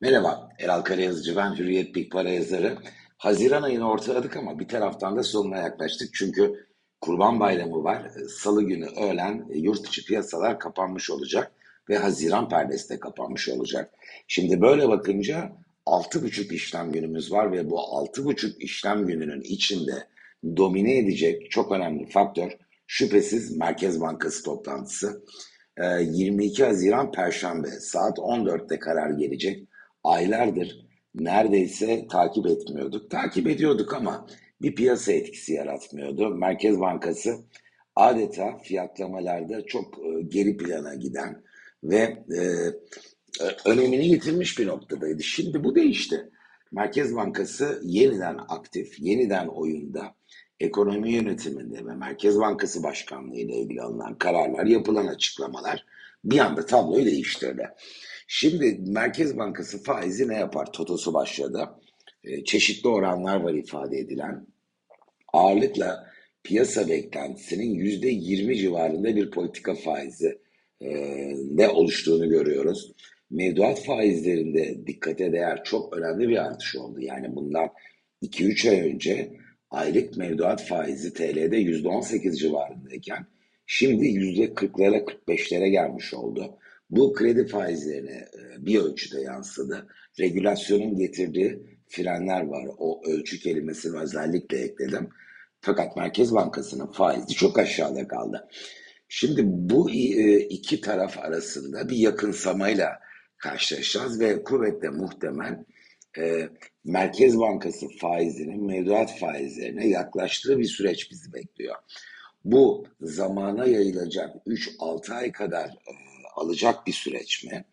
[0.00, 2.78] Merhaba, Eral Karayazıcı ben, Hürriyet Big Para yazarı.
[3.18, 6.14] Haziran ayını ortaladık ama bir taraftan da sonuna yaklaştık.
[6.14, 6.66] Çünkü
[7.00, 8.10] Kurban Bayramı var.
[8.28, 11.52] Salı günü öğlen e, yurt içi piyasalar kapanmış olacak
[11.88, 13.94] ve Haziran perdesi de kapanmış olacak.
[14.28, 15.52] Şimdi böyle bakınca
[15.86, 20.06] 6,5 işlem günümüz var ve bu 6,5 işlem gününün içinde
[20.56, 22.56] domine edecek çok önemli faktör
[22.86, 25.22] şüphesiz Merkez Bankası toplantısı.
[26.00, 29.68] 22 e, Haziran Perşembe saat 14'te karar gelecek
[30.06, 33.10] aylardır neredeyse takip etmiyorduk.
[33.10, 34.26] Takip ediyorduk ama
[34.62, 36.34] bir piyasa etkisi yaratmıyordu.
[36.34, 37.36] Merkez Bankası
[37.96, 41.42] adeta fiyatlamalarda çok e, geri plana giden
[41.84, 42.42] ve e,
[43.40, 45.22] e, önemini yitirmiş bir noktadaydı.
[45.22, 46.30] Şimdi bu değişti.
[46.72, 50.14] Merkez Bankası yeniden aktif, yeniden oyunda
[50.60, 55.86] ekonomi yönetiminde ve Merkez Bankası Başkanlığı ile ilgili alınan kararlar, yapılan açıklamalar
[56.24, 57.68] bir anda tabloyu değiştirdi.
[58.26, 60.72] Şimdi Merkez Bankası faizi ne yapar?
[60.72, 61.68] Totosu başladı.
[62.24, 64.46] E, çeşitli oranlar var ifade edilen.
[65.32, 66.06] Ağırlıkla
[66.44, 70.38] piyasa beklentisinin yüzde yirmi civarında bir politika faizi
[70.80, 70.88] e,
[71.50, 72.92] ne oluştuğunu görüyoruz.
[73.30, 77.00] Mevduat faizlerinde dikkate değer çok önemli bir artış oldu.
[77.00, 77.68] Yani bundan
[78.22, 79.32] 2-3 ay önce
[79.70, 83.26] aylık mevduat faizi TL'de %18 civarındayken
[83.66, 86.58] şimdi %40'lara 45'lere gelmiş oldu.
[86.90, 89.86] Bu kredi faizlerine e, bir ölçüde yansıdı.
[90.20, 92.68] Regülasyonun getirdiği frenler var.
[92.78, 95.08] O ölçü kelimesini özellikle ekledim.
[95.60, 98.48] Fakat Merkez Bankası'nın faizi çok aşağıda kaldı.
[99.08, 103.00] Şimdi bu e, iki taraf arasında bir yakınsamayla
[103.38, 105.64] karşılaşacağız ve kuvvetle muhtemel
[106.18, 106.48] e,
[106.84, 111.74] Merkez Bankası faizinin mevduat faizlerine yaklaştığı bir süreç bizi bekliyor.
[112.44, 115.70] Bu zamana yayılacak 3-6 ay kadar
[116.38, 117.64] alacak bir süreç mi?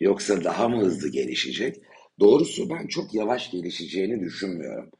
[0.00, 1.76] Yoksa daha mı hızlı gelişecek?
[2.20, 4.90] Doğrusu ben çok yavaş gelişeceğini düşünmüyorum.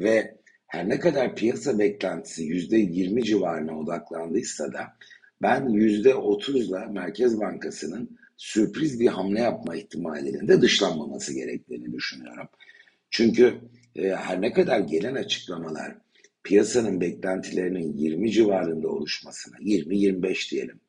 [0.00, 4.96] Ve her ne kadar piyasa beklentisi yüzde yirmi civarına odaklandıysa da
[5.42, 12.48] ben yüzde otuzla Merkez Bankası'nın sürpriz bir hamle yapma ihtimalinin de dışlanmaması gerektiğini düşünüyorum.
[13.10, 13.54] Çünkü
[13.96, 15.96] e, her ne kadar gelen açıklamalar
[16.42, 20.80] piyasanın beklentilerinin 20 civarında oluşmasına, 20-25 diyelim,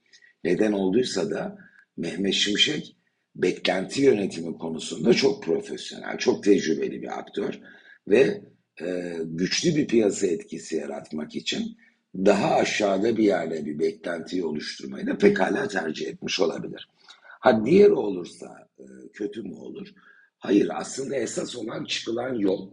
[0.43, 1.57] neden olduysa da
[1.97, 2.95] Mehmet Şimşek
[3.35, 7.59] beklenti yönetimi konusunda çok profesyonel, çok tecrübeli bir aktör
[8.07, 8.41] ve
[8.81, 11.77] e, güçlü bir piyasa etkisi yaratmak için
[12.15, 16.89] daha aşağıda bir yerde bir beklentiyi oluşturmayı da pekala tercih etmiş olabilir.
[17.39, 18.83] Ha diğer olursa e,
[19.13, 19.87] kötü mü olur?
[20.37, 22.71] Hayır aslında esas olan çıkılan yol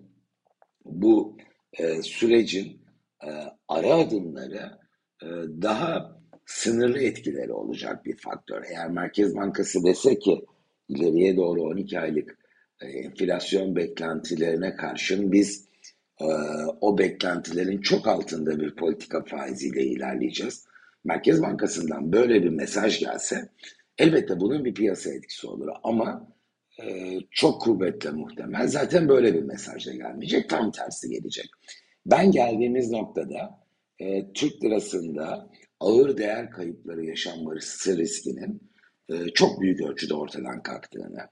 [0.85, 1.37] bu
[1.73, 2.83] e, sürecin
[3.25, 3.31] e,
[3.69, 4.79] ara adımları
[5.23, 5.27] e,
[5.63, 6.21] daha
[6.53, 8.63] sınırlı etkileri olacak bir faktör.
[8.71, 10.45] Eğer Merkez Bankası dese ki
[10.89, 12.39] ileriye doğru 12 aylık
[12.81, 15.69] e, enflasyon beklentilerine karşın biz
[16.21, 16.27] e,
[16.81, 20.65] o beklentilerin çok altında bir politika faiziyle ilerleyeceğiz.
[21.05, 23.49] Merkez Bankası'ndan böyle bir mesaj gelse
[23.99, 26.29] elbette bunun bir piyasa etkisi olur ama
[26.83, 28.69] e, çok kuvvetle muhtemel.
[28.69, 31.51] Zaten böyle bir mesajla gelmeyecek, tam tersi gelecek.
[32.07, 33.63] Ben geldiğimiz noktada
[33.99, 35.51] e, Türk lirasında
[35.83, 38.63] ağır değer kayıpları yaşanması riskinin
[39.09, 41.29] e, çok büyük ölçüde ortadan kalktığını,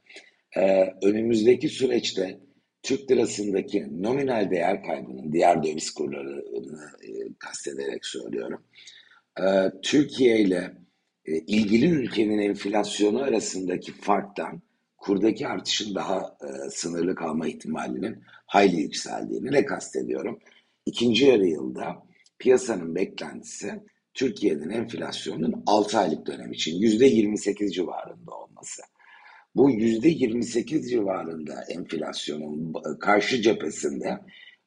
[0.57, 2.41] e, önümüzdeki süreçte
[2.83, 8.63] Türk lirasındaki nominal değer kaybının diğer döviz kurlarını e, kastederek söylüyorum.
[9.41, 9.45] E,
[9.83, 10.75] Türkiye ile
[11.25, 14.63] e, ilgili ülkenin enflasyonu arasındaki farktan
[14.97, 20.39] kurdaki artışın daha e, sınırlı kalma ihtimalinin hayli yükseldiğini ne kastediyorum?
[20.87, 22.03] İkinci yarı yılda
[22.39, 23.81] piyasanın beklentisi
[24.21, 28.83] Türkiye'nin enflasyonun 6 aylık dönem için %28 civarında olması.
[29.55, 34.19] Bu %28 civarında enflasyonun karşı cephesinde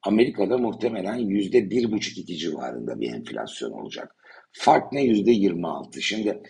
[0.01, 4.15] Amerika'da muhtemelen %1,5-2 civarında bir enflasyon olacak.
[4.51, 5.05] Fark ne?
[5.05, 6.01] %26.
[6.01, 6.41] Şimdi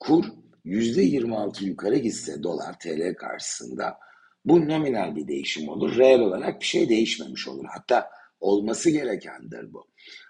[0.00, 0.24] kur
[0.64, 3.98] %26 yukarı gitse dolar TL karşısında
[4.44, 5.96] bu nominal bir değişim olur.
[5.98, 7.64] Reel olarak bir şey değişmemiş olur.
[7.68, 9.84] Hatta olması gerekendir bu.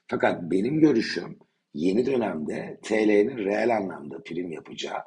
[0.08, 1.38] Fakat benim görüşüm
[1.74, 4.98] yeni dönemde TL'nin reel anlamda prim yapacağı,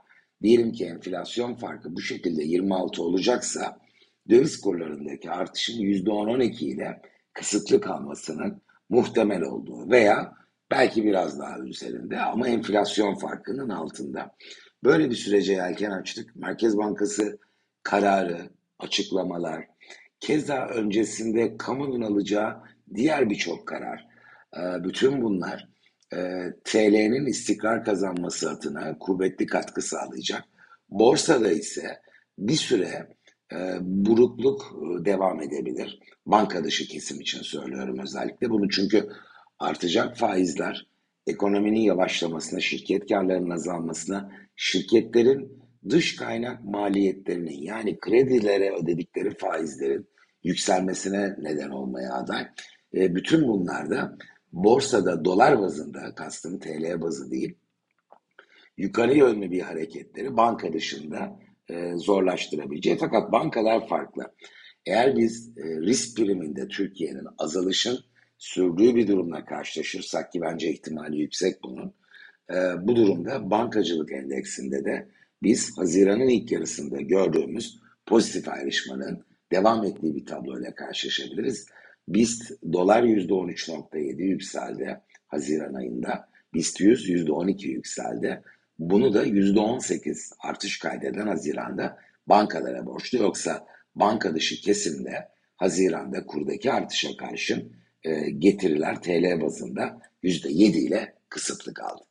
[0.42, 3.80] diyelim ki enflasyon farkı bu şekilde 26 olacaksa
[4.30, 7.02] döviz kurlarındaki artışın %10-12 ile
[7.34, 10.34] kısıtlı kalmasının muhtemel olduğu veya
[10.72, 14.36] belki biraz daha üzerinde ama enflasyon farkının altında.
[14.84, 16.36] Böyle bir sürece yelken açtık.
[16.36, 17.40] Merkez Bankası
[17.84, 18.50] kararı,
[18.80, 19.68] açıklamalar,
[20.20, 22.64] keza öncesinde kamunun alacağı
[22.96, 24.08] diğer birçok karar,
[24.84, 25.70] bütün bunlar
[26.14, 26.18] e,
[26.64, 30.44] TL'nin istikrar kazanması adına kuvvetli katkı sağlayacak.
[30.90, 32.02] Borsada ise
[32.38, 33.08] bir süre
[33.82, 34.76] burukluk
[35.06, 36.00] devam edebilir.
[36.26, 39.10] Banka dışı kesim için söylüyorum özellikle bunu çünkü
[39.60, 40.88] artacak faizler
[41.28, 45.60] ekonominin yavaşlamasına, şirket karlarının azalmasına, şirketlerin
[45.90, 50.08] dış kaynak maliyetlerinin yani kredilere ödedikleri faizlerin
[50.44, 52.48] yükselmesine neden olmaya aday.
[52.94, 54.18] E, bütün bunlar da
[54.54, 57.56] borsada dolar bazında, kastım TL bazı değil,
[58.78, 61.40] yukarı yönlü bir hareketleri banka dışında
[61.70, 62.98] e, zorlaştırabileceği.
[62.98, 64.32] Fakat bankalar farklı.
[64.86, 68.00] Eğer biz e, risk priminde Türkiye'nin azalışın
[68.38, 71.94] sürdüğü bir durumla karşılaşırsak ki bence ihtimali yüksek bunun.
[72.50, 72.56] E,
[72.88, 75.08] bu durumda bankacılık endeksinde de
[75.44, 81.68] biz Haziran'ın ilk yarısında gördüğümüz pozitif ayrışmanın devam ettiği bir tabloyla karşılaşabiliriz.
[82.08, 86.30] BIST dolar %13.7 yükseldi Haziran ayında.
[86.54, 88.44] BIST 100 %12 yükseldi.
[88.80, 93.18] Bunu da %18 artış kaydeden Haziran'da bankalara borçlu.
[93.18, 97.72] Yoksa banka dışı kesimde Haziran'da kurdaki artışa karşın
[98.04, 102.04] e, getiriler TL bazında %7 ile kısıtlı kaldı.